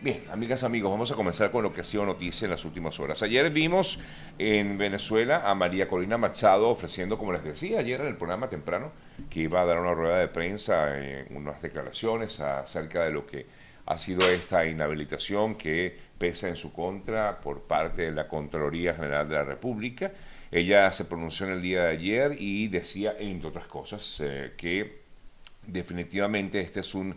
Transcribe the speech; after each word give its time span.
Bien, 0.00 0.22
amigas, 0.30 0.62
amigos, 0.62 0.92
vamos 0.92 1.10
a 1.10 1.16
comenzar 1.16 1.50
con 1.50 1.64
lo 1.64 1.72
que 1.72 1.80
ha 1.80 1.84
sido 1.84 2.06
noticia 2.06 2.44
en 2.44 2.52
las 2.52 2.64
últimas 2.64 3.00
horas. 3.00 3.20
Ayer 3.24 3.50
vimos 3.50 3.98
en 4.38 4.78
Venezuela 4.78 5.50
a 5.50 5.56
María 5.56 5.88
Corina 5.88 6.16
Machado 6.16 6.68
ofreciendo, 6.68 7.18
como 7.18 7.32
les 7.32 7.42
decía 7.42 7.80
ayer 7.80 8.00
en 8.02 8.06
el 8.06 8.16
programa 8.16 8.48
temprano, 8.48 8.92
que 9.28 9.40
iba 9.40 9.60
a 9.60 9.64
dar 9.64 9.80
una 9.80 9.94
rueda 9.94 10.18
de 10.18 10.28
prensa, 10.28 10.96
en 10.96 11.36
unas 11.36 11.60
declaraciones 11.60 12.38
acerca 12.38 13.02
de 13.06 13.10
lo 13.10 13.26
que 13.26 13.46
ha 13.86 13.98
sido 13.98 14.28
esta 14.30 14.64
inhabilitación 14.64 15.56
que 15.56 15.98
pesa 16.16 16.46
en 16.46 16.54
su 16.54 16.72
contra 16.72 17.40
por 17.40 17.62
parte 17.62 18.02
de 18.02 18.12
la 18.12 18.28
Contraloría 18.28 18.94
General 18.94 19.28
de 19.28 19.34
la 19.34 19.44
República. 19.44 20.12
Ella 20.52 20.92
se 20.92 21.06
pronunció 21.06 21.46
en 21.46 21.54
el 21.54 21.62
día 21.62 21.82
de 21.82 21.90
ayer 21.90 22.36
y 22.38 22.68
decía, 22.68 23.16
entre 23.18 23.48
otras 23.48 23.66
cosas, 23.66 24.20
eh, 24.20 24.52
que 24.56 25.02
definitivamente 25.66 26.60
este 26.60 26.80
es 26.80 26.94
un 26.94 27.16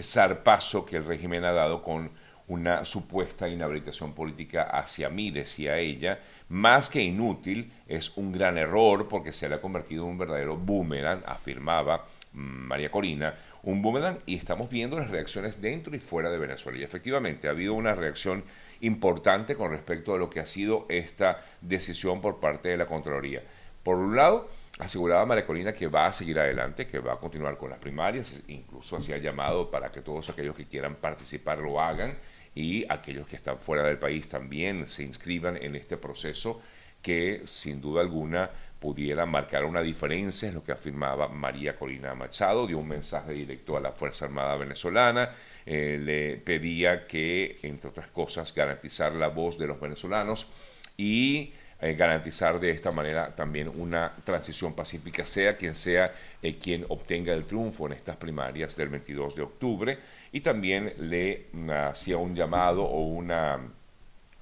zarpazo 0.00 0.86
que 0.86 0.96
el 0.96 1.04
régimen 1.04 1.44
ha 1.44 1.50
dado 1.50 1.82
con 1.82 2.19
una 2.50 2.84
supuesta 2.84 3.48
inhabilitación 3.48 4.12
política 4.12 4.64
hacia 4.64 5.08
mí, 5.08 5.30
decía 5.30 5.78
ella, 5.78 6.18
más 6.48 6.90
que 6.90 7.00
inútil, 7.00 7.72
es 7.86 8.16
un 8.16 8.32
gran 8.32 8.58
error 8.58 9.06
porque 9.08 9.32
se 9.32 9.48
le 9.48 9.54
ha 9.54 9.60
convertido 9.60 10.02
en 10.02 10.10
un 10.10 10.18
verdadero 10.18 10.56
boomerang, 10.56 11.22
afirmaba 11.26 12.08
mm, 12.32 12.38
María 12.40 12.90
Corina, 12.90 13.34
un 13.62 13.80
boomerang 13.80 14.18
y 14.26 14.34
estamos 14.34 14.68
viendo 14.68 14.98
las 14.98 15.12
reacciones 15.12 15.62
dentro 15.62 15.94
y 15.94 16.00
fuera 16.00 16.28
de 16.28 16.38
Venezuela. 16.38 16.76
Y 16.76 16.82
efectivamente 16.82 17.46
ha 17.46 17.52
habido 17.52 17.74
una 17.74 17.94
reacción 17.94 18.42
importante 18.80 19.54
con 19.54 19.70
respecto 19.70 20.12
a 20.12 20.18
lo 20.18 20.28
que 20.28 20.40
ha 20.40 20.46
sido 20.46 20.86
esta 20.88 21.44
decisión 21.60 22.20
por 22.20 22.40
parte 22.40 22.70
de 22.70 22.78
la 22.78 22.86
Contraloría. 22.86 23.44
Por 23.84 23.96
un 23.96 24.16
lado, 24.16 24.48
aseguraba 24.80 25.24
María 25.24 25.46
Corina 25.46 25.72
que 25.72 25.86
va 25.86 26.06
a 26.06 26.12
seguir 26.12 26.40
adelante, 26.40 26.88
que 26.88 26.98
va 26.98 27.12
a 27.12 27.18
continuar 27.18 27.56
con 27.56 27.70
las 27.70 27.78
primarias, 27.78 28.42
incluso 28.48 28.96
hacía 28.96 29.18
llamado 29.18 29.70
para 29.70 29.92
que 29.92 30.00
todos 30.00 30.28
aquellos 30.30 30.56
que 30.56 30.66
quieran 30.66 30.96
participar 30.96 31.58
lo 31.58 31.80
hagan 31.80 32.18
y 32.54 32.84
aquellos 32.88 33.26
que 33.28 33.36
están 33.36 33.58
fuera 33.58 33.84
del 33.84 33.98
país 33.98 34.28
también 34.28 34.88
se 34.88 35.04
inscriban 35.04 35.56
en 35.56 35.76
este 35.76 35.96
proceso 35.96 36.60
que 37.02 37.42
sin 37.46 37.80
duda 37.80 38.02
alguna 38.02 38.50
pudiera 38.78 39.26
marcar 39.26 39.64
una 39.64 39.82
diferencia, 39.82 40.48
es 40.48 40.54
lo 40.54 40.64
que 40.64 40.72
afirmaba 40.72 41.28
María 41.28 41.76
Corina 41.76 42.14
Machado, 42.14 42.66
dio 42.66 42.78
un 42.78 42.88
mensaje 42.88 43.32
directo 43.32 43.76
a 43.76 43.80
la 43.80 43.92
Fuerza 43.92 44.24
Armada 44.24 44.56
venezolana, 44.56 45.34
eh, 45.66 45.98
le 46.02 46.38
pedía 46.38 47.06
que, 47.06 47.58
entre 47.62 47.90
otras 47.90 48.08
cosas, 48.08 48.54
garantizar 48.54 49.14
la 49.14 49.28
voz 49.28 49.58
de 49.58 49.66
los 49.66 49.78
venezolanos 49.78 50.46
y 50.96 51.52
eh, 51.82 51.94
garantizar 51.94 52.60
de 52.60 52.70
esta 52.70 52.92
manera 52.92 53.34
también 53.34 53.68
una 53.68 54.12
transición 54.24 54.74
pacífica, 54.74 55.24
sea 55.24 55.56
quien 55.56 55.74
sea 55.74 56.12
eh, 56.42 56.56
quien 56.56 56.84
obtenga 56.88 57.32
el 57.32 57.44
triunfo 57.44 57.86
en 57.86 57.92
estas 57.92 58.16
primarias 58.16 58.76
del 58.76 58.88
22 58.88 59.34
de 59.34 59.42
octubre, 59.42 59.98
y 60.32 60.40
también 60.40 60.92
le 60.98 61.46
mm, 61.52 61.70
hacía 61.70 62.18
un 62.18 62.34
llamado 62.34 62.84
o 62.84 63.06
una, 63.06 63.58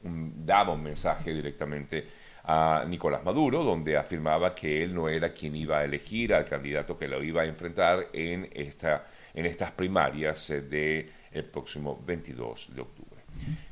daba 0.02 0.72
un 0.72 0.82
mensaje 0.82 1.32
directamente 1.32 2.06
a 2.44 2.84
Nicolás 2.88 3.22
Maduro, 3.22 3.62
donde 3.62 3.96
afirmaba 3.96 4.54
que 4.54 4.82
él 4.82 4.94
no 4.94 5.08
era 5.08 5.32
quien 5.34 5.54
iba 5.54 5.78
a 5.78 5.84
elegir 5.84 6.32
al 6.32 6.46
candidato 6.46 6.96
que 6.96 7.06
lo 7.06 7.22
iba 7.22 7.42
a 7.42 7.44
enfrentar 7.44 8.08
en, 8.12 8.48
esta, 8.54 9.06
en 9.34 9.44
estas 9.44 9.70
primarias 9.72 10.48
del 10.48 10.62
eh, 10.72 11.12
de 11.30 11.42
próximo 11.42 12.02
22 12.04 12.74
de 12.74 12.80
octubre. 12.80 12.97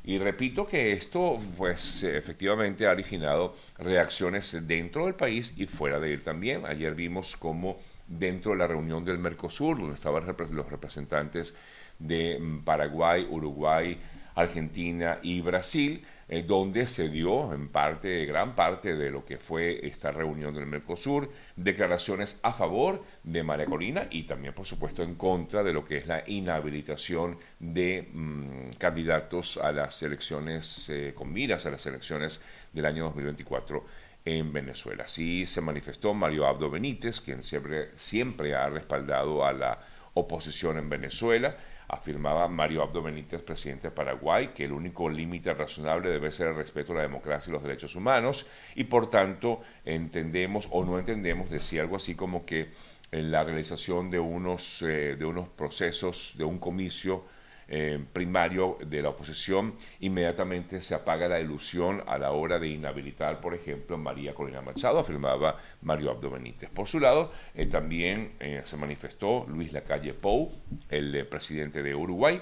Y 0.03 0.17
repito 0.19 0.65
que 0.65 0.93
esto, 0.93 1.39
pues 1.57 2.03
efectivamente 2.03 2.87
ha 2.87 2.91
originado 2.91 3.55
reacciones 3.77 4.67
dentro 4.67 5.05
del 5.05 5.15
país 5.15 5.53
y 5.57 5.67
fuera 5.67 5.99
de 5.99 6.13
él 6.13 6.23
también. 6.23 6.65
Ayer 6.65 6.95
vimos 6.95 7.35
cómo 7.35 7.77
dentro 8.07 8.53
de 8.53 8.57
la 8.59 8.67
reunión 8.67 9.03
del 9.03 9.17
Mercosur, 9.19 9.77
donde 9.77 9.95
estaban 9.95 10.25
los 10.25 10.69
representantes 10.69 11.53
de 11.99 12.39
mm, 12.39 12.63
Paraguay, 12.63 13.27
Uruguay, 13.29 13.97
Argentina 14.35 15.19
y 15.21 15.41
Brasil, 15.41 16.03
eh, 16.29 16.43
donde 16.43 16.87
se 16.87 17.07
dio 17.07 17.53
en 17.53 17.69
parte, 17.69 18.25
gran 18.25 18.53
parte 18.53 18.97
de 18.97 19.09
lo 19.09 19.23
que 19.23 19.37
fue 19.37 19.85
esta 19.87 20.11
reunión 20.11 20.53
del 20.53 20.65
Mercosur, 20.65 21.31
declaraciones 21.55 22.39
a 22.43 22.51
favor 22.51 23.01
de 23.23 23.43
María 23.43 23.65
Corina 23.65 24.07
y 24.11 24.23
también, 24.23 24.53
por 24.53 24.65
supuesto, 24.65 25.03
en 25.03 25.15
contra 25.15 25.63
de 25.63 25.71
lo 25.71 25.85
que 25.85 25.97
es 25.97 26.07
la 26.07 26.23
inhabilitación 26.27 27.37
de 27.59 28.09
mm, 28.11 28.71
candidatos 28.77 29.55
a 29.55 29.71
las 29.71 30.03
elecciones, 30.03 30.89
eh, 30.89 31.13
con 31.15 31.31
miras 31.31 31.65
a 31.65 31.71
las 31.71 31.85
elecciones 31.85 32.41
del 32.73 32.85
año 32.85 33.05
2024 33.05 33.85
en 34.25 34.51
Venezuela. 34.51 35.05
Así 35.05 35.45
se 35.45 35.61
manifestó 35.61 36.13
Mario 36.13 36.45
Abdo 36.45 36.69
Benítez, 36.69 37.21
quien 37.21 37.41
siempre, 37.41 37.91
siempre 37.95 38.53
ha 38.53 38.69
respaldado 38.69 39.45
a 39.45 39.53
la 39.53 39.79
oposición 40.13 40.77
en 40.77 40.89
Venezuela 40.89 41.55
afirmaba 41.87 42.47
Mario 42.47 42.83
Abdo 42.83 43.01
Benítez, 43.01 43.41
presidente 43.41 43.87
de 43.87 43.91
Paraguay, 43.91 44.49
que 44.49 44.65
el 44.65 44.73
único 44.73 45.09
límite 45.09 45.53
razonable 45.53 46.09
debe 46.09 46.31
ser 46.31 46.47
el 46.47 46.55
respeto 46.55 46.91
a 46.91 46.97
la 46.97 47.01
democracia 47.03 47.49
y 47.49 47.53
los 47.53 47.63
derechos 47.63 47.95
humanos, 47.95 48.45
y 48.75 48.85
por 48.85 49.09
tanto 49.09 49.61
entendemos 49.85 50.67
o 50.71 50.83
no 50.83 50.99
entendemos, 50.99 51.49
decía 51.49 51.81
algo 51.81 51.95
así 51.95 52.15
como 52.15 52.45
que 52.45 52.71
en 53.11 53.31
la 53.31 53.43
realización 53.43 54.11
de 54.11 54.19
unos, 54.19 54.81
eh, 54.81 55.15
de 55.17 55.25
unos 55.25 55.47
procesos, 55.47 56.33
de 56.37 56.43
un 56.43 56.59
comicio, 56.59 57.23
eh, 57.67 57.99
primario 58.13 58.77
de 58.85 59.01
la 59.01 59.09
oposición, 59.09 59.75
inmediatamente 59.99 60.81
se 60.81 60.95
apaga 60.95 61.27
la 61.27 61.39
ilusión 61.39 62.03
a 62.07 62.17
la 62.17 62.31
hora 62.31 62.59
de 62.59 62.69
inhabilitar, 62.69 63.41
por 63.41 63.53
ejemplo, 63.53 63.97
María 63.97 64.33
Corina 64.33 64.61
Machado, 64.61 64.99
afirmaba 64.99 65.57
Mario 65.81 66.11
Abdo 66.11 66.29
Benítez. 66.29 66.69
Por 66.69 66.87
su 66.87 66.99
lado, 66.99 67.31
eh, 67.55 67.65
también 67.65 68.33
eh, 68.39 68.61
se 68.63 68.77
manifestó 68.77 69.45
Luis 69.49 69.73
Lacalle 69.73 70.13
Pou, 70.13 70.51
el 70.89 71.25
presidente 71.27 71.83
de 71.83 71.93
Uruguay, 71.93 72.41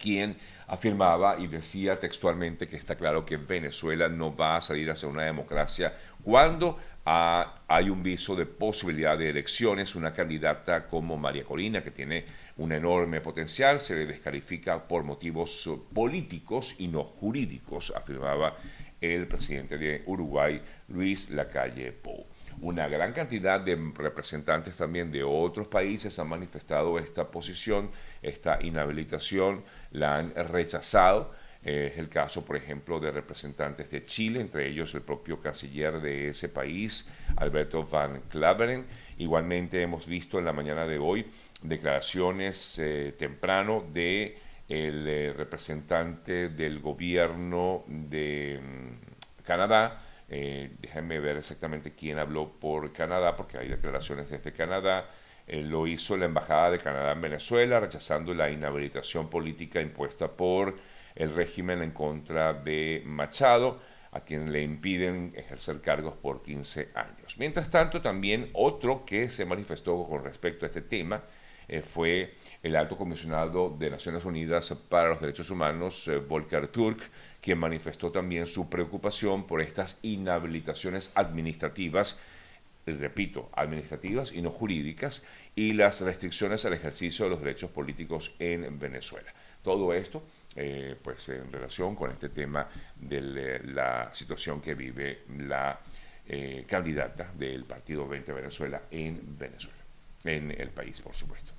quien 0.00 0.36
afirmaba 0.66 1.38
y 1.38 1.46
decía 1.46 2.00
textualmente 2.00 2.68
que 2.68 2.76
está 2.76 2.96
claro 2.96 3.24
que 3.24 3.36
Venezuela 3.36 4.08
no 4.08 4.34
va 4.34 4.56
a 4.56 4.60
salir 4.62 4.90
hacia 4.90 5.08
una 5.08 5.22
democracia 5.22 5.92
cuando 6.22 6.78
hay 7.04 7.90
un 7.90 8.02
viso 8.02 8.34
de 8.34 8.46
posibilidad 8.46 9.18
de 9.18 9.28
elecciones, 9.28 9.94
una 9.94 10.12
candidata 10.12 10.86
como 10.88 11.16
María 11.16 11.44
Corina, 11.44 11.82
que 11.82 11.90
tiene 11.90 12.24
un 12.56 12.72
enorme 12.72 13.20
potencial, 13.20 13.78
se 13.78 13.94
le 13.94 14.06
descalifica 14.06 14.88
por 14.88 15.02
motivos 15.02 15.68
políticos 15.92 16.76
y 16.78 16.88
no 16.88 17.04
jurídicos, 17.04 17.92
afirmaba 17.94 18.56
el 19.00 19.26
presidente 19.26 19.76
de 19.76 20.02
Uruguay, 20.06 20.62
Luis 20.88 21.30
Lacalle 21.30 21.92
Pou. 21.92 22.26
Una 22.60 22.88
gran 22.88 23.12
cantidad 23.12 23.60
de 23.60 23.76
representantes 23.94 24.76
también 24.76 25.10
de 25.10 25.24
otros 25.24 25.66
países 25.66 26.18
han 26.18 26.28
manifestado 26.28 26.98
esta 26.98 27.30
posición, 27.30 27.90
esta 28.22 28.58
inhabilitación, 28.62 29.64
la 29.90 30.16
han 30.18 30.34
rechazado 30.34 31.32
es 31.64 31.96
el 31.96 32.10
caso, 32.10 32.44
por 32.44 32.56
ejemplo, 32.56 33.00
de 33.00 33.10
representantes 33.10 33.90
de 33.90 34.04
Chile, 34.04 34.40
entre 34.40 34.68
ellos 34.68 34.94
el 34.94 35.00
propio 35.00 35.40
canciller 35.40 36.00
de 36.00 36.28
ese 36.28 36.50
país, 36.50 37.10
Alberto 37.36 37.84
Van 37.84 38.20
Claveren. 38.28 38.84
Igualmente 39.16 39.80
hemos 39.80 40.06
visto 40.06 40.38
en 40.38 40.44
la 40.44 40.52
mañana 40.52 40.86
de 40.86 40.98
hoy 40.98 41.26
declaraciones 41.64 42.78
eh, 42.78 43.14
temprano 43.18 43.84
de 43.92 44.38
el 44.68 45.08
eh, 45.08 45.32
representante 45.32 46.50
del 46.50 46.80
gobierno 46.80 47.84
de 47.86 48.60
mm, 48.62 49.42
Canadá. 49.42 50.02
Eh, 50.28 50.76
déjenme 50.80 51.18
ver 51.20 51.38
exactamente 51.38 51.94
quién 51.94 52.18
habló 52.18 52.50
por 52.50 52.92
Canadá, 52.92 53.36
porque 53.36 53.58
hay 53.58 53.68
declaraciones 53.68 54.28
desde 54.28 54.52
Canadá. 54.52 55.08
lo 55.46 55.86
hizo 55.86 56.16
la 56.16 56.24
Embajada 56.24 56.70
de 56.72 56.78
Canadá 56.78 57.12
en 57.12 57.20
Venezuela, 57.20 57.80
rechazando 57.80 58.32
la 58.34 58.50
inhabilitación 58.50 59.28
política 59.28 59.80
impuesta 59.80 60.28
por 60.28 60.74
el 61.14 61.30
régimen 61.30 61.82
en 61.82 61.92
contra 61.92 62.52
de 62.52 63.02
Machado, 63.04 63.80
a 64.12 64.20
quien 64.20 64.52
le 64.52 64.62
impiden 64.62 65.32
ejercer 65.36 65.80
cargos 65.80 66.14
por 66.14 66.42
15 66.42 66.90
años. 66.94 67.36
Mientras 67.36 67.68
tanto, 67.68 68.00
también 68.00 68.50
otro 68.52 69.04
que 69.04 69.28
se 69.28 69.44
manifestó 69.44 70.06
con 70.08 70.22
respecto 70.22 70.64
a 70.64 70.68
este 70.68 70.82
tema 70.82 71.22
eh, 71.66 71.82
fue 71.82 72.34
el 72.62 72.76
alto 72.76 72.96
comisionado 72.96 73.74
de 73.76 73.90
Naciones 73.90 74.24
Unidas 74.24 74.72
para 74.88 75.08
los 75.08 75.20
Derechos 75.20 75.50
Humanos, 75.50 76.06
eh, 76.08 76.18
Volker 76.18 76.68
Turk, 76.68 77.00
quien 77.40 77.58
manifestó 77.58 78.12
también 78.12 78.46
su 78.46 78.68
preocupación 78.68 79.46
por 79.46 79.60
estas 79.60 79.98
inhabilitaciones 80.02 81.10
administrativas 81.14 82.18
repito, 82.86 83.48
administrativas 83.54 84.32
y 84.32 84.42
no 84.42 84.50
jurídicas, 84.50 85.22
y 85.54 85.72
las 85.72 86.02
restricciones 86.02 86.64
al 86.64 86.74
ejercicio 86.74 87.24
de 87.24 87.30
los 87.30 87.40
derechos 87.40 87.70
políticos 87.70 88.34
en 88.38 88.78
Venezuela. 88.78 89.32
Todo 89.62 89.94
esto 89.94 90.22
eh, 90.56 90.94
pues 91.02 91.28
en 91.30 91.50
relación 91.50 91.96
con 91.96 92.12
este 92.12 92.28
tema 92.28 92.68
de 92.94 93.60
la 93.64 94.14
situación 94.14 94.60
que 94.60 94.76
vive 94.76 95.22
la 95.38 95.80
eh, 96.28 96.64
candidata 96.68 97.32
del 97.36 97.64
Partido 97.64 98.06
20 98.06 98.32
Venezuela 98.32 98.82
en 98.88 99.36
Venezuela, 99.36 99.80
en 100.22 100.52
el 100.52 100.68
país, 100.68 101.00
por 101.00 101.16
supuesto. 101.16 101.50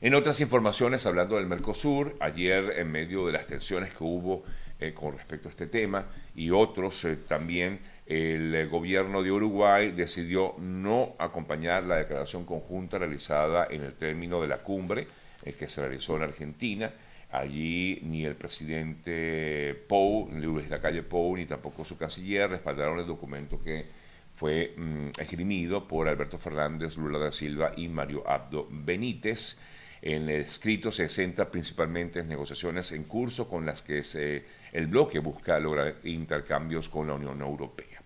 En 0.00 0.14
otras 0.14 0.40
informaciones, 0.40 1.06
hablando 1.06 1.36
del 1.36 1.46
Mercosur, 1.46 2.16
ayer 2.18 2.80
en 2.80 2.90
medio 2.90 3.26
de 3.26 3.32
las 3.32 3.46
tensiones 3.46 3.92
que 3.92 4.02
hubo 4.02 4.42
eh, 4.80 4.92
con 4.92 5.16
respecto 5.16 5.46
a 5.48 5.52
este 5.52 5.68
tema 5.68 6.06
y 6.34 6.50
otros 6.50 7.06
también, 7.28 7.78
el 8.04 8.68
gobierno 8.68 9.22
de 9.22 9.30
Uruguay 9.30 9.92
decidió 9.92 10.56
no 10.58 11.14
acompañar 11.16 11.84
la 11.84 11.94
declaración 11.94 12.44
conjunta 12.44 12.98
realizada 12.98 13.68
en 13.70 13.84
el 13.84 13.94
término 13.94 14.42
de 14.42 14.48
la 14.48 14.58
cumbre 14.58 15.06
que 15.56 15.68
se 15.68 15.80
realizó 15.80 16.16
en 16.16 16.24
Argentina 16.24 16.92
Allí 17.32 17.98
ni 18.02 18.26
el 18.26 18.36
presidente 18.36 19.74
Pou, 19.88 20.28
Luis 20.30 20.68
Lacalle 20.68 21.02
Pou, 21.02 21.34
ni 21.34 21.46
tampoco 21.46 21.82
su 21.82 21.96
canciller 21.96 22.50
respaldaron 22.50 22.98
el 22.98 23.06
documento 23.06 23.58
que 23.62 23.86
fue 24.36 24.74
mm, 24.76 25.18
esgrimido 25.18 25.88
por 25.88 26.08
Alberto 26.08 26.38
Fernández, 26.38 26.98
Lula 26.98 27.18
da 27.18 27.32
Silva 27.32 27.72
y 27.74 27.88
Mario 27.88 28.28
Abdo 28.28 28.68
Benítez. 28.70 29.60
En 30.02 30.28
el 30.28 30.42
escrito 30.42 30.92
se 30.92 31.08
centra 31.08 31.50
principalmente 31.50 32.20
en 32.20 32.28
negociaciones 32.28 32.92
en 32.92 33.04
curso 33.04 33.48
con 33.48 33.64
las 33.64 33.80
que 33.80 34.04
se, 34.04 34.44
el 34.72 34.88
bloque 34.88 35.18
busca 35.20 35.58
lograr 35.58 35.94
intercambios 36.04 36.90
con 36.90 37.06
la 37.06 37.14
Unión 37.14 37.40
Europea. 37.40 38.02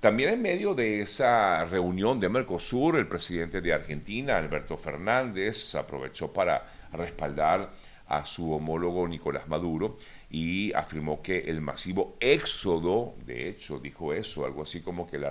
También 0.00 0.30
en 0.30 0.42
medio 0.42 0.74
de 0.74 1.00
esa 1.00 1.64
reunión 1.64 2.18
de 2.20 2.28
Mercosur, 2.28 2.96
el 2.96 3.06
presidente 3.06 3.60
de 3.60 3.72
Argentina, 3.72 4.36
Alberto 4.36 4.76
Fernández, 4.76 5.74
aprovechó 5.76 6.32
para 6.32 6.66
respaldar 6.92 7.70
a 8.12 8.26
su 8.26 8.52
homólogo 8.52 9.08
Nicolás 9.08 9.48
Maduro 9.48 9.96
y 10.28 10.70
afirmó 10.74 11.22
que 11.22 11.38
el 11.38 11.62
masivo 11.62 12.18
éxodo, 12.20 13.14
de 13.24 13.48
hecho 13.48 13.78
dijo 13.78 14.12
eso, 14.12 14.44
algo 14.44 14.62
así 14.62 14.82
como 14.82 15.10
que 15.10 15.18
la, 15.18 15.30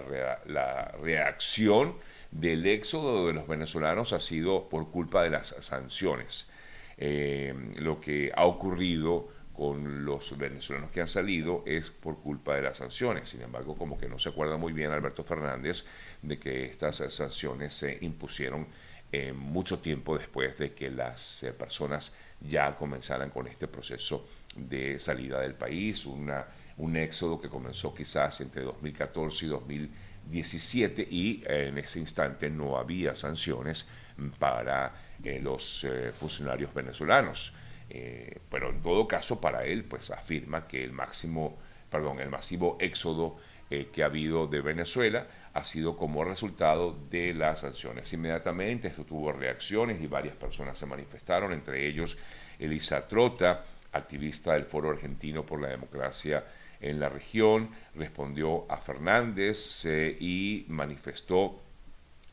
reacción 0.99 1.95
del 2.31 2.65
éxodo 2.65 3.27
de 3.27 3.33
los 3.33 3.47
venezolanos 3.47 4.13
ha 4.13 4.19
sido 4.19 4.67
por 4.67 4.89
culpa 4.89 5.21
de 5.21 5.29
las 5.29 5.49
sanciones. 5.59 6.49
Eh, 6.97 7.53
lo 7.77 8.01
que 8.01 8.31
ha 8.35 8.45
ocurrido 8.45 9.29
con 9.53 10.03
los 10.03 10.35
venezolanos 10.39 10.89
que 10.89 11.01
han 11.01 11.07
salido 11.07 11.63
es 11.67 11.91
por 11.91 12.17
culpa 12.19 12.55
de 12.55 12.63
las 12.63 12.77
sanciones. 12.77 13.29
Sin 13.29 13.43
embargo, 13.43 13.75
como 13.77 13.99
que 13.99 14.07
no 14.07 14.17
se 14.17 14.29
acuerda 14.29 14.57
muy 14.57 14.73
bien 14.73 14.89
Alberto 14.89 15.23
Fernández 15.23 15.85
de 16.23 16.39
que 16.39 16.65
estas 16.65 16.95
sanciones 16.95 17.75
se 17.75 17.99
impusieron 18.01 18.65
eh, 19.13 19.33
mucho 19.33 19.79
tiempo 19.79 20.17
después 20.17 20.57
de 20.57 20.73
que 20.73 20.89
las 20.89 21.43
eh, 21.43 21.51
personas 21.51 22.13
ya 22.39 22.77
comenzaran 22.77 23.29
con 23.29 23.45
este 23.45 23.67
proceso 23.67 24.25
de 24.55 24.99
salida 24.99 25.41
del 25.41 25.53
país, 25.53 26.05
una, 26.05 26.45
un 26.77 26.95
éxodo 26.95 27.41
que 27.41 27.49
comenzó 27.49 27.93
quizás 27.93 28.39
entre 28.39 28.63
2014 28.63 29.45
y 29.45 29.49
2017 29.49 31.07
y 31.11 31.43
en 31.45 31.77
ese 31.77 31.99
instante 31.99 32.49
no 32.49 32.77
había 32.77 33.13
sanciones 33.17 33.85
para 34.39 34.93
eh, 35.21 35.41
los 35.43 35.85
funcionarios 36.17 36.73
venezolanos. 36.73 37.53
pero 38.49 38.69
en 38.69 38.81
todo 38.81 39.05
caso, 39.09 39.41
para 39.41 39.65
él, 39.65 39.83
pues 39.83 40.09
afirma 40.11 40.67
que 40.69 40.85
el 40.85 40.93
máximo, 40.93 41.57
perdón, 41.89 42.21
el 42.21 42.29
masivo 42.29 42.77
éxodo 42.79 43.37
que 43.69 44.03
ha 44.03 44.05
habido 44.05 44.47
de 44.47 44.61
Venezuela 44.61 45.27
ha 45.53 45.63
sido 45.63 45.97
como 45.97 46.23
resultado 46.23 46.97
de 47.09 47.33
las 47.33 47.59
sanciones. 47.59 48.11
Inmediatamente 48.13 48.87
esto 48.87 49.03
tuvo 49.03 49.31
reacciones 49.31 50.01
y 50.01 50.07
varias 50.07 50.35
personas 50.35 50.77
se 50.77 50.85
manifestaron, 50.85 51.51
entre 51.51 51.87
ellos 51.87 52.17
Elisa 52.59 53.07
Trota, 53.07 53.65
activista 53.91 54.53
del 54.53 54.65
Foro 54.65 54.91
Argentino 54.91 55.45
por 55.45 55.61
la 55.61 55.69
Democracia 55.69 56.45
en 56.79 56.99
la 56.99 57.09
región, 57.09 57.69
respondió 57.95 58.65
a 58.71 58.77
Fernández 58.77 59.85
eh, 59.85 60.17
y 60.19 60.65
manifestó 60.67 61.61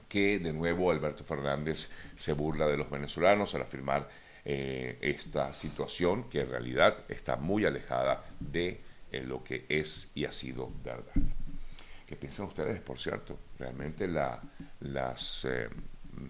que 0.08 0.38
de 0.38 0.52
nuevo 0.52 0.90
Alberto 0.90 1.24
Fernández 1.24 1.90
se 2.16 2.32
burla 2.32 2.66
de 2.66 2.78
los 2.78 2.90
venezolanos 2.90 3.54
al 3.54 3.62
afirmar 3.62 4.08
eh, 4.44 4.96
esta 5.02 5.52
situación 5.52 6.30
que 6.30 6.40
en 6.40 6.50
realidad 6.50 7.04
está 7.08 7.36
muy 7.36 7.66
alejada 7.66 8.24
de 8.40 8.80
eh, 9.12 9.22
lo 9.22 9.44
que 9.44 9.66
es 9.68 10.10
y 10.14 10.24
ha 10.24 10.32
sido 10.32 10.72
verdad. 10.82 11.12
¿Qué 12.08 12.16
piensan 12.16 12.46
ustedes, 12.46 12.80
por 12.80 12.98
cierto? 12.98 13.38
¿Realmente 13.58 14.08
las 14.08 15.44
eh, 15.44 15.68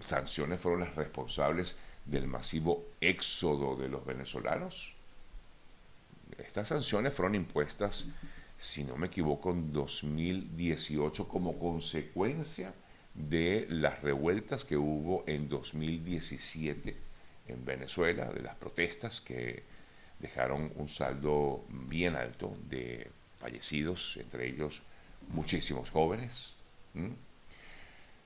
sanciones 0.01 0.59
fueron 0.59 0.81
las 0.81 0.93
responsables 0.93 1.79
del 2.03 2.27
masivo 2.27 2.87
éxodo 2.99 3.77
de 3.77 3.87
los 3.87 4.05
venezolanos? 4.05 4.93
Estas 6.37 6.67
sanciones 6.67 7.13
fueron 7.13 7.35
impuestas, 7.35 8.11
si 8.57 8.83
no 8.83 8.97
me 8.97 9.07
equivoco, 9.07 9.51
en 9.51 9.71
2018 9.71 11.29
como 11.29 11.57
consecuencia 11.57 12.73
de 13.13 13.65
las 13.69 14.01
revueltas 14.01 14.65
que 14.65 14.75
hubo 14.75 15.23
en 15.27 15.47
2017 15.47 16.93
en 17.47 17.63
Venezuela, 17.63 18.25
de 18.25 18.41
las 18.41 18.55
protestas 18.57 19.21
que 19.21 19.63
dejaron 20.19 20.73
un 20.75 20.89
saldo 20.89 21.63
bien 21.69 22.17
alto 22.17 22.53
de 22.67 23.09
fallecidos, 23.39 24.17
entre 24.17 24.49
ellos 24.49 24.81
muchísimos 25.29 25.89
jóvenes. 25.89 26.53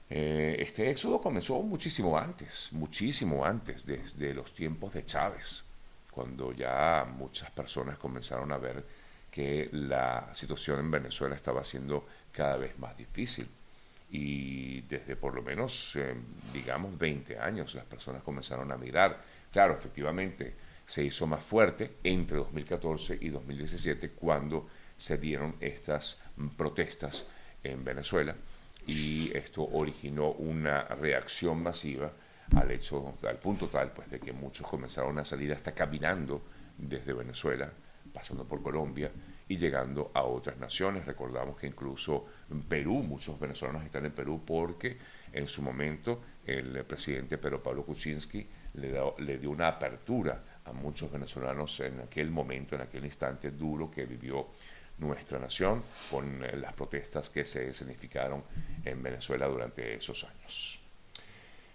Eh, 0.09 0.55
este 0.59 0.89
éxodo 0.89 1.19
comenzó 1.21 1.61
muchísimo 1.61 2.17
antes, 2.17 2.69
muchísimo 2.71 3.45
antes, 3.45 3.85
desde 3.85 4.33
los 4.33 4.53
tiempos 4.53 4.94
de 4.94 5.05
Chávez, 5.05 5.63
cuando 6.11 6.51
ya 6.53 7.05
muchas 7.17 7.50
personas 7.51 7.97
comenzaron 7.97 8.51
a 8.51 8.57
ver 8.57 8.85
que 9.31 9.69
la 9.71 10.29
situación 10.33 10.79
en 10.79 10.91
Venezuela 10.91 11.35
estaba 11.35 11.65
siendo 11.65 12.05
cada 12.31 12.57
vez 12.57 12.77
más 12.77 12.95
difícil. 12.95 13.47
Y 14.11 14.81
desde 14.81 15.15
por 15.15 15.33
lo 15.33 15.41
menos, 15.41 15.95
eh, 15.95 16.13
digamos, 16.53 16.95
20 16.99 17.39
años 17.39 17.73
las 17.73 17.85
personas 17.85 18.21
comenzaron 18.21 18.71
a 18.71 18.77
mirar. 18.77 19.19
Claro, 19.51 19.73
efectivamente, 19.73 20.53
se 20.85 21.03
hizo 21.03 21.25
más 21.25 21.44
fuerte 21.44 21.95
entre 22.03 22.38
2014 22.38 23.17
y 23.19 23.29
2017 23.29 24.11
cuando 24.11 24.67
se 24.95 25.18
dieron 25.18 25.56
estas 25.60 26.24
protestas 26.56 27.28
en 27.63 27.84
Venezuela 27.84 28.36
y 28.88 29.36
esto 29.36 29.63
originó 29.63 30.31
una 30.31 30.84
reacción 30.84 31.63
masiva 31.63 32.12
al 32.56 32.72
hecho, 32.72 33.16
al 33.24 33.38
punto 33.38 33.68
tal, 33.68 33.92
pues, 33.92 34.10
de 34.10 34.19
que 34.19 34.34
muchos 34.34 34.68
comenzaron 34.68 35.18
a 35.18 35.25
salir 35.25 35.54
hasta 35.54 35.74
caminando 35.74 36.44
desde 36.78 37.13
Venezuela, 37.13 37.72
pasando 38.12 38.45
por 38.45 38.62
Colombia 38.62 39.12
y 39.48 39.57
llegando 39.57 40.12
a 40.13 40.24
otras 40.24 40.57
naciones. 40.57 41.06
Recordamos 41.06 41.57
que 41.57 41.68
incluso 41.68 42.28
en 42.51 42.62
Perú, 42.63 42.95
muchos 43.01 43.40
venezolanos 43.40 43.84
están 43.84 44.06
en 44.06 44.12
Perú 44.12 44.42
porque 44.45 44.98
en 45.31 45.48
su 45.48 45.62
momento 45.62 46.22
el 46.45 46.84
presidente 46.86 47.38
Pedro 47.38 47.63
Pablo 47.63 47.86
Kuczynski 47.86 48.45
le, 48.74 49.00
le 49.19 49.38
dio 49.38 49.50
una 49.50 49.69
apertura 49.69 50.44
a 50.66 50.74
muchos 50.74 51.12
venezolanos 51.12 51.80
en 51.80 52.01
aquel 52.01 52.30
momento, 52.30 52.75
en 52.75 52.81
aquel 52.81 53.06
instante 53.06 53.51
duro 53.51 53.90
que 53.90 54.06
vivió 54.06 54.50
nuestra 54.98 55.40
nación 55.40 55.84
con 56.10 56.44
eh, 56.44 56.56
las 56.57 56.74
protestas 56.74 57.30
que 57.30 57.45
se 57.45 57.69
escenificaron 57.69 58.44
en 58.86 59.01
Venezuela 59.01 59.48
durante 59.48 59.95
esos 59.95 60.24
años. 60.24 60.80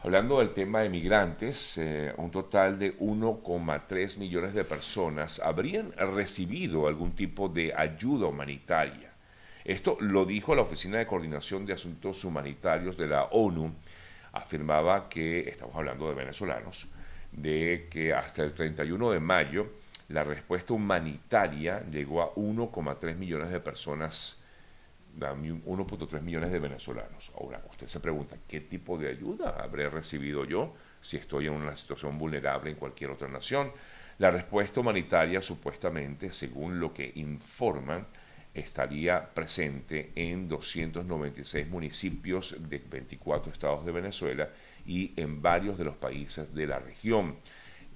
Hablando 0.00 0.38
del 0.38 0.54
tema 0.54 0.82
de 0.82 0.90
migrantes, 0.90 1.76
eh, 1.76 2.14
un 2.18 2.30
total 2.30 2.78
de 2.78 2.96
1,3 2.98 4.18
millones 4.18 4.54
de 4.54 4.62
personas 4.62 5.40
habrían 5.40 5.90
recibido 5.92 6.86
algún 6.86 7.16
tipo 7.16 7.48
de 7.48 7.74
ayuda 7.74 8.28
humanitaria 8.28 9.07
esto 9.68 9.98
lo 10.00 10.24
dijo 10.24 10.54
la 10.54 10.62
Oficina 10.62 10.96
de 10.96 11.06
Coordinación 11.06 11.66
de 11.66 11.74
Asuntos 11.74 12.24
Humanitarios 12.24 12.96
de 12.96 13.06
la 13.06 13.24
ONU. 13.24 13.74
Afirmaba 14.32 15.10
que, 15.10 15.48
estamos 15.48 15.76
hablando 15.76 16.08
de 16.08 16.14
venezolanos, 16.14 16.86
de 17.32 17.86
que 17.90 18.14
hasta 18.14 18.42
el 18.42 18.54
31 18.54 19.10
de 19.10 19.20
mayo 19.20 19.68
la 20.08 20.24
respuesta 20.24 20.72
humanitaria 20.72 21.84
llegó 21.90 22.22
a 22.22 22.34
1,3 22.34 23.14
millones 23.16 23.50
de 23.50 23.60
personas 23.60 24.40
1.3 25.18 26.22
millones 26.22 26.50
de 26.50 26.58
venezolanos. 26.58 27.30
Ahora, 27.38 27.62
usted 27.68 27.88
se 27.88 28.00
pregunta, 28.00 28.36
¿qué 28.48 28.60
tipo 28.60 28.96
de 28.96 29.10
ayuda 29.10 29.56
habré 29.60 29.90
recibido 29.90 30.44
yo 30.44 30.74
si 31.00 31.16
estoy 31.16 31.46
en 31.46 31.52
una 31.52 31.76
situación 31.76 32.18
vulnerable 32.18 32.70
en 32.70 32.76
cualquier 32.76 33.10
otra 33.10 33.28
nación? 33.28 33.72
La 34.18 34.30
respuesta 34.30 34.80
humanitaria, 34.80 35.42
supuestamente, 35.42 36.32
según 36.32 36.80
lo 36.80 36.94
que 36.94 37.12
informan, 37.16 38.06
estaría 38.58 39.28
presente 39.34 40.12
en 40.14 40.48
296 40.48 41.68
municipios 41.68 42.56
de 42.58 42.78
24 42.78 43.52
estados 43.52 43.84
de 43.84 43.92
Venezuela 43.92 44.48
y 44.86 45.12
en 45.16 45.42
varios 45.42 45.78
de 45.78 45.84
los 45.84 45.96
países 45.96 46.54
de 46.54 46.66
la 46.66 46.78
región. 46.78 47.36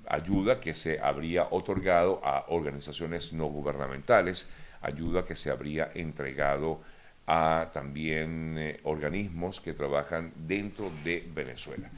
Ayuda 0.07 0.61
que 0.61 0.75
se 0.75 1.01
habría 1.01 1.49
otorgado 1.51 2.21
a 2.25 2.47
organizaciones 2.49 3.33
no 3.33 3.47
gubernamentales, 3.47 4.49
ayuda 4.81 5.25
que 5.25 5.37
se 5.37 5.51
habría 5.51 5.91
entregado 5.95 6.81
a 7.27 7.71
también 7.73 8.57
eh, 8.59 8.81
organismos 8.83 9.61
que 9.61 9.75
trabajan 9.75 10.33
dentro 10.37 10.91
de 11.05 11.29
Venezuela. 11.33 11.91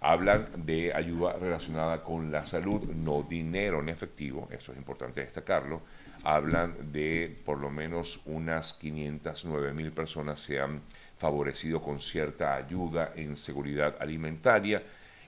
Hablan 0.00 0.66
de 0.66 0.92
ayuda 0.92 1.34
relacionada 1.34 2.02
con 2.02 2.30
la 2.30 2.44
salud, 2.44 2.82
no 2.92 3.22
dinero 3.22 3.80
en 3.80 3.88
efectivo, 3.88 4.48
eso 4.50 4.72
es 4.72 4.78
importante 4.78 5.20
destacarlo. 5.20 5.80
Hablan 6.24 6.92
de 6.92 7.36
por 7.44 7.58
lo 7.58 7.70
menos 7.70 8.20
unas 8.24 8.72
509 8.72 9.72
mil 9.72 9.92
personas 9.92 10.40
se 10.40 10.60
han 10.60 10.80
favorecido 11.18 11.80
con 11.80 12.00
cierta 12.00 12.56
ayuda 12.56 13.12
en 13.14 13.36
seguridad 13.36 13.96
alimentaria 14.00 14.82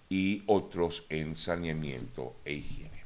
y 0.09 0.43
otros 0.47 1.07
en 1.09 1.37
saneamiento 1.37 2.37
e 2.45 2.55
higiene. 2.55 3.05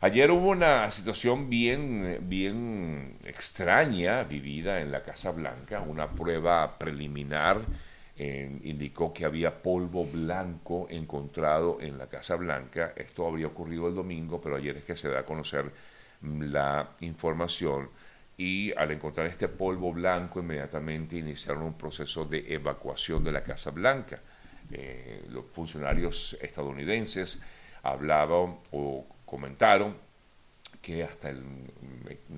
Ayer 0.00 0.30
hubo 0.30 0.48
una 0.48 0.90
situación 0.90 1.50
bien, 1.50 2.20
bien 2.22 3.18
extraña 3.24 4.24
vivida 4.24 4.80
en 4.80 4.90
la 4.90 5.02
Casa 5.02 5.30
Blanca, 5.30 5.82
una 5.82 6.08
prueba 6.08 6.78
preliminar 6.78 7.60
indicó 8.16 9.14
que 9.14 9.24
había 9.24 9.62
polvo 9.62 10.04
blanco 10.04 10.86
encontrado 10.90 11.78
en 11.80 11.96
la 11.96 12.06
Casa 12.06 12.36
Blanca. 12.36 12.92
Esto 12.96 13.26
habría 13.26 13.46
ocurrido 13.46 13.88
el 13.88 13.94
domingo, 13.94 14.40
pero 14.40 14.56
ayer 14.56 14.76
es 14.76 14.84
que 14.84 14.96
se 14.96 15.08
da 15.08 15.20
a 15.20 15.24
conocer 15.24 15.70
la 16.22 16.90
información 17.00 17.88
y 18.36 18.72
al 18.72 18.90
encontrar 18.90 19.26
este 19.26 19.48
polvo 19.48 19.92
blanco 19.92 20.40
inmediatamente 20.40 21.16
iniciaron 21.16 21.62
un 21.62 21.74
proceso 21.74 22.24
de 22.24 22.54
evacuación 22.54 23.22
de 23.22 23.32
la 23.32 23.42
Casa 23.42 23.70
Blanca. 23.70 24.20
Eh, 24.70 25.26
los 25.28 25.46
funcionarios 25.52 26.38
estadounidenses 26.40 27.42
hablaban 27.82 28.58
o 28.72 29.06
comentaron 29.26 29.96
que 30.80 31.02
hasta 31.04 31.28
el, 31.28 31.42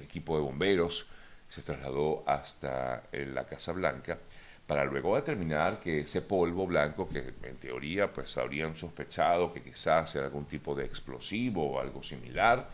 equipo 0.02 0.36
de 0.36 0.42
bomberos 0.42 1.08
se 1.48 1.62
trasladó 1.62 2.24
hasta 2.26 3.04
eh, 3.12 3.26
la 3.26 3.44
Casa 3.44 3.72
Blanca 3.72 4.18
para 4.66 4.84
luego 4.84 5.16
determinar 5.16 5.80
que 5.80 6.00
ese 6.00 6.22
polvo 6.22 6.66
blanco, 6.66 7.08
que 7.08 7.34
en 7.42 7.56
teoría 7.56 8.12
pues 8.12 8.36
habrían 8.38 8.74
sospechado 8.76 9.52
que 9.52 9.62
quizás 9.62 10.14
era 10.16 10.26
algún 10.26 10.46
tipo 10.46 10.74
de 10.74 10.84
explosivo 10.84 11.72
o 11.72 11.80
algo 11.80 12.02
similar, 12.02 12.68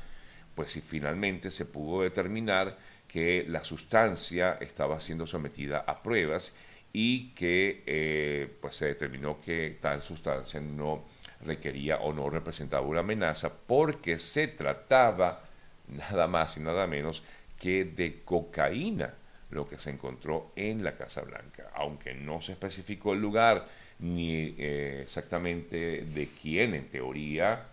pues 0.59 0.73
si 0.73 0.81
finalmente 0.81 1.53
se 1.53 1.67
pudo 1.67 2.03
determinar 2.03 2.77
que 3.07 3.45
la 3.47 3.63
sustancia 3.63 4.59
estaba 4.61 4.99
siendo 4.99 5.25
sometida 5.25 5.85
a 5.87 6.03
pruebas 6.03 6.53
y 6.93 7.29
que 7.29 7.85
eh, 7.87 8.57
pues 8.61 8.75
se 8.75 8.87
determinó 8.87 9.41
que 9.41 9.79
tal 9.81 10.03
sustancia 10.03 10.61
no 10.61 11.05
requería 11.45 11.99
o 11.99 12.13
no 12.13 12.29
representaba 12.29 12.85
una 12.85 13.01
amenaza 13.01 13.53
porque 13.69 14.19
se 14.19 14.49
trataba 14.49 15.45
nada 15.87 16.27
más 16.27 16.57
y 16.57 16.61
nada 16.61 16.89
menos 16.89 17.23
que 17.57 17.85
de 17.85 18.23
cocaína 18.25 19.15
lo 19.51 19.69
que 19.69 19.79
se 19.79 19.91
encontró 19.91 20.51
en 20.57 20.83
la 20.83 20.97
Casa 20.97 21.23
Blanca, 21.23 21.71
aunque 21.73 22.15
no 22.15 22.41
se 22.41 22.51
especificó 22.51 23.13
el 23.13 23.21
lugar 23.21 23.69
ni 24.01 24.57
eh, 24.59 25.03
exactamente 25.05 26.03
de 26.03 26.29
quién 26.43 26.75
en 26.75 26.89
teoría 26.89 27.65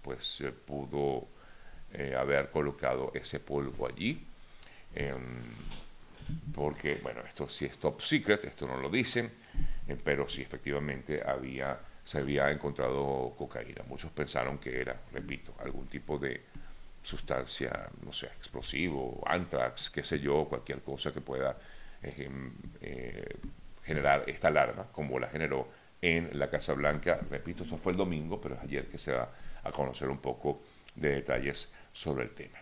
pues 0.00 0.42
pudo 0.64 1.35
eh, 1.92 2.14
haber 2.18 2.50
colocado 2.50 3.12
ese 3.14 3.40
polvo 3.40 3.86
allí 3.86 4.24
em, 4.94 5.20
porque 6.54 6.98
bueno 7.02 7.20
esto 7.26 7.48
sí 7.48 7.66
es 7.66 7.78
top 7.78 8.00
secret 8.00 8.44
esto 8.44 8.66
no 8.66 8.76
lo 8.76 8.88
dicen 8.88 9.30
eh, 9.88 9.96
pero 10.02 10.28
sí 10.28 10.42
efectivamente 10.42 11.22
había 11.24 11.78
se 12.06 12.18
había 12.18 12.50
encontrado 12.52 13.34
cocaína. 13.36 13.82
Muchos 13.88 14.12
pensaron 14.12 14.58
que 14.58 14.80
era, 14.80 14.96
repito, 15.12 15.52
algún 15.58 15.88
tipo 15.88 16.18
de 16.18 16.40
sustancia, 17.02 17.88
no 18.04 18.12
sé, 18.12 18.26
explosivo, 18.26 19.22
anthrax, 19.26 19.90
qué 19.90 20.04
sé 20.04 20.20
yo, 20.20 20.44
cualquier 20.44 20.82
cosa 20.82 21.12
que 21.12 21.20
pueda 21.20 21.56
eh, 22.00 22.30
eh, 22.80 23.36
generar 23.82 24.22
esta 24.28 24.48
alarma, 24.48 24.86
como 24.92 25.18
la 25.18 25.26
generó 25.26 25.68
en 26.00 26.30
la 26.38 26.48
Casa 26.48 26.74
Blanca. 26.74 27.18
Repito, 27.28 27.64
eso 27.64 27.76
fue 27.76 27.90
el 27.90 27.98
domingo, 27.98 28.40
pero 28.40 28.54
es 28.54 28.60
ayer 28.60 28.86
que 28.86 28.98
se 28.98 29.12
va 29.12 29.28
a 29.64 29.72
conocer 29.72 30.08
un 30.08 30.18
poco 30.18 30.62
de 30.96 31.10
detalles 31.10 31.72
sobre 31.92 32.24
el 32.24 32.30
tema. 32.30 32.58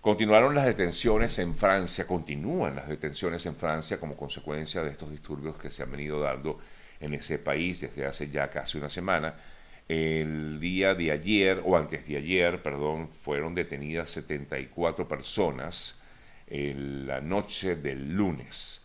Continuaron 0.00 0.54
las 0.54 0.66
detenciones 0.66 1.38
en 1.38 1.54
Francia, 1.54 2.06
continúan 2.08 2.74
las 2.74 2.88
detenciones 2.88 3.46
en 3.46 3.54
Francia 3.54 4.00
como 4.00 4.16
consecuencia 4.16 4.82
de 4.82 4.90
estos 4.90 5.10
disturbios 5.10 5.56
que 5.56 5.70
se 5.70 5.84
han 5.84 5.92
venido 5.92 6.18
dando 6.18 6.58
en 6.98 7.14
ese 7.14 7.38
país 7.38 7.80
desde 7.80 8.04
hace 8.06 8.28
ya 8.28 8.50
casi 8.50 8.78
una 8.78 8.90
semana. 8.90 9.34
El 9.88 10.58
día 10.58 10.94
de 10.94 11.12
ayer, 11.12 11.62
o 11.64 11.76
antes 11.76 12.06
de 12.06 12.16
ayer, 12.16 12.62
perdón, 12.62 13.10
fueron 13.10 13.54
detenidas 13.54 14.10
74 14.10 15.06
personas 15.06 16.02
en 16.48 17.06
la 17.06 17.20
noche 17.20 17.76
del 17.76 18.12
lunes. 18.12 18.81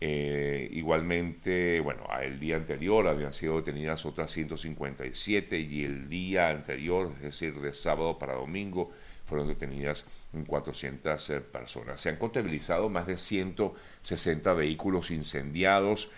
Eh, 0.00 0.68
igualmente, 0.72 1.80
bueno, 1.80 2.04
el 2.22 2.38
día 2.38 2.56
anterior 2.56 3.08
habían 3.08 3.32
sido 3.32 3.56
detenidas 3.56 4.06
otras 4.06 4.30
157 4.30 5.58
y 5.58 5.84
el 5.84 6.08
día 6.08 6.50
anterior, 6.50 7.10
es 7.16 7.22
decir, 7.22 7.54
de 7.60 7.74
sábado 7.74 8.18
para 8.18 8.34
domingo, 8.34 8.92
fueron 9.26 9.48
detenidas 9.48 10.06
400 10.46 11.30
eh, 11.30 11.40
personas. 11.40 12.00
Se 12.00 12.10
han 12.10 12.16
contabilizado 12.16 12.88
más 12.88 13.06
de 13.06 13.18
160 13.18 14.52
vehículos 14.54 15.10
incendiados, 15.10 16.10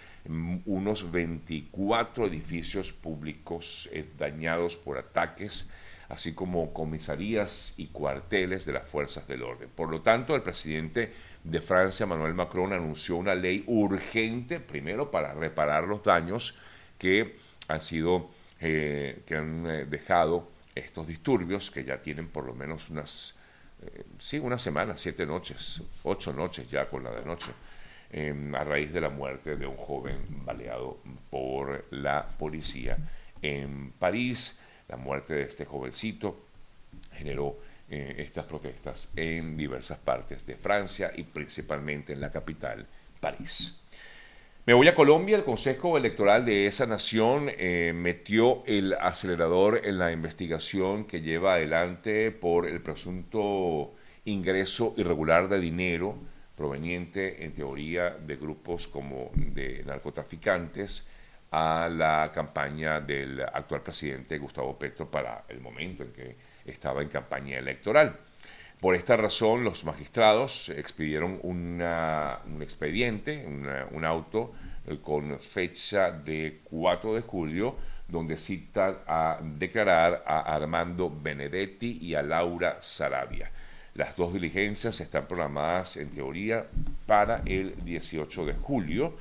unos 0.67 1.11
24 1.11 2.27
edificios 2.27 2.93
públicos 2.93 3.89
eh, 3.93 4.05
dañados 4.19 4.77
por 4.77 4.99
ataques, 4.99 5.71
así 6.11 6.35
como 6.35 6.73
comisarías 6.73 7.75
y 7.79 7.87
cuarteles 7.87 8.67
de 8.67 8.75
las 8.75 8.89
fuerzas 8.89 9.27
del 9.27 9.43
orden. 9.43 9.71
Por 9.75 9.89
lo 9.89 10.03
tanto, 10.03 10.35
el 10.35 10.43
presidente 10.43 11.13
de 11.43 11.61
Francia, 11.61 12.05
Emmanuel 12.05 12.35
Macron, 12.35 12.73
anunció 12.73 13.17
una 13.17 13.35
ley 13.35 13.65
urgente, 13.67 14.61
primero 14.61 15.11
para 15.11 15.33
reparar 15.33 15.85
los 15.85 16.03
daños 16.03 16.59
que 16.99 17.37
han 17.69 17.81
sido, 17.81 18.31
eh, 18.61 19.23
que 19.25 19.37
han 19.37 19.67
eh, 19.67 19.87
dejado 19.87 20.51
estos 20.75 21.07
disturbios, 21.07 21.71
que 21.71 21.85
ya 21.85 22.03
tienen 22.03 22.29
por 22.29 22.45
lo 22.45 22.55
menos 22.55 22.91
unas, 22.91 23.39
sí, 24.19 24.39
una 24.39 24.59
semana, 24.59 24.97
siete 24.97 25.25
noches, 25.25 25.83
ocho 26.03 26.33
noches 26.33 26.69
ya 26.71 26.89
con 26.89 27.05
la 27.05 27.11
de 27.11 27.25
noche 27.25 27.53
a 28.13 28.65
raíz 28.65 28.93
de 28.93 29.01
la 29.01 29.09
muerte 29.09 29.57
de 29.57 29.67
un 29.67 29.77
joven 29.77 30.19
baleado 30.45 30.99
por 31.31 31.87
la 31.91 32.27
policía 32.27 32.99
en 33.41 33.93
París. 33.93 34.59
La 34.91 34.97
muerte 34.97 35.35
de 35.35 35.43
este 35.43 35.65
jovencito 35.65 36.37
generó 37.13 37.57
eh, 37.89 38.17
estas 38.19 38.45
protestas 38.45 39.13
en 39.15 39.57
diversas 39.57 39.99
partes 39.99 40.45
de 40.45 40.57
Francia 40.57 41.13
y 41.17 41.23
principalmente 41.23 42.13
en 42.13 42.21
la 42.21 42.33
capital, 42.33 42.85
París. 43.21 43.81
Me 44.67 44.75
voy 44.75 44.89
a 44.89 44.95
Colombia. 44.95 45.37
El 45.37 45.45
Consejo 45.45 45.97
Electoral 45.97 46.45
de 46.45 46.67
esa 46.67 46.87
nación 46.87 47.53
eh, 47.57 47.93
metió 47.95 48.65
el 48.67 48.95
acelerador 48.95 49.81
en 49.85 49.99
la 49.99 50.11
investigación 50.11 51.05
que 51.05 51.21
lleva 51.21 51.55
adelante 51.55 52.33
por 52.33 52.67
el 52.67 52.81
presunto 52.81 53.95
ingreso 54.25 54.95
irregular 54.97 55.49
de 55.49 55.61
dinero 55.61 56.17
proveniente 56.57 57.45
en 57.45 57.53
teoría 57.53 58.11
de 58.11 58.37
grupos 58.37 58.89
como 58.89 59.31
de 59.37 59.85
narcotraficantes 59.87 61.09
a 61.51 61.89
la 61.91 62.31
campaña 62.33 63.01
del 63.01 63.41
actual 63.41 63.83
presidente 63.83 64.39
Gustavo 64.39 64.79
Petro 64.79 65.11
para 65.11 65.45
el 65.49 65.61
momento 65.61 66.05
en 66.05 66.13
que 66.13 66.37
estaba 66.65 67.03
en 67.03 67.09
campaña 67.09 67.59
electoral. 67.59 68.17
Por 68.81 68.95
esta 68.95 69.17
razón, 69.17 69.63
los 69.63 69.85
magistrados 69.85 70.71
expidieron 70.71 71.39
un 71.43 71.83
expediente, 72.63 73.47
un 73.91 74.05
auto 74.05 74.53
eh, 74.87 74.99
con 75.03 75.39
fecha 75.39 76.11
de 76.11 76.61
4 76.65 77.15
de 77.15 77.21
julio, 77.21 77.77
donde 78.09 78.39
citan 78.39 78.99
a 79.07 79.39
declarar 79.43 80.25
a 80.27 80.41
Armando 80.55 81.11
Benedetti 81.11 81.99
y 82.01 82.15
a 82.15 82.23
Laura 82.23 82.79
Sarabia. 82.81 83.51
Las 83.95 84.17
dos 84.17 84.33
diligencias 84.33 85.01
están 85.01 85.27
programadas 85.27 85.97
en 85.97 86.09
teoría 86.11 86.67
para 87.07 87.43
el 87.45 87.85
18 87.85 88.47
de 88.47 88.55
julio, 88.55 89.15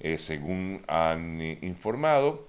eh, 0.00 0.18
según 0.18 0.82
han 0.88 1.40
eh, 1.40 1.58
informado 1.62 2.48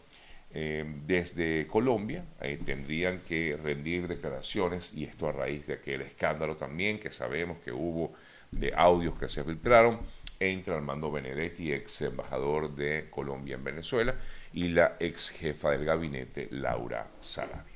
eh, 0.53 0.85
desde 1.05 1.67
Colombia. 1.67 2.25
tendrían 2.65 3.19
que 3.19 3.57
rendir 3.61 4.07
declaraciones 4.07 4.93
y 4.93 5.05
esto 5.05 5.27
a 5.27 5.31
raíz 5.31 5.67
de 5.67 5.73
aquel 5.75 6.01
escándalo 6.01 6.57
también 6.57 6.99
que 6.99 7.11
sabemos 7.11 7.57
que 7.59 7.71
hubo 7.71 8.13
de 8.51 8.73
audios 8.75 9.17
que 9.17 9.29
se 9.29 9.43
filtraron 9.43 9.99
entre 10.39 10.73
Armando 10.73 11.11
Benedetti, 11.11 11.71
ex 11.71 12.01
embajador 12.01 12.75
de 12.75 13.07
Colombia 13.09 13.55
en 13.55 13.63
Venezuela, 13.63 14.15
y 14.53 14.69
la 14.69 14.97
ex 14.99 15.29
jefa 15.29 15.71
del 15.71 15.85
gabinete, 15.85 16.47
Laura 16.51 17.07
Sarabia. 17.21 17.70